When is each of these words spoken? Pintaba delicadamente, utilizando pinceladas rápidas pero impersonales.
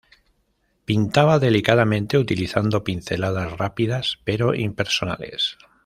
Pintaba 0.83 1.37
delicadamente, 1.37 2.17
utilizando 2.17 2.83
pinceladas 2.83 3.55
rápidas 3.59 4.17
pero 4.25 4.55
impersonales. 4.55 5.59